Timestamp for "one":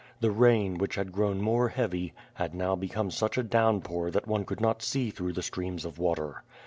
4.27-4.45